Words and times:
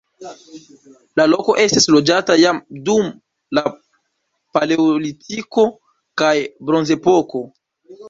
La 1.19 1.25
loko 1.33 1.55
estis 1.63 1.85
loĝata 1.97 2.39
jam 2.45 2.63
dum 2.89 3.13
la 3.59 3.65
paleolitiko 4.59 5.71
kaj 6.25 6.35
bronzepoko. 6.69 7.49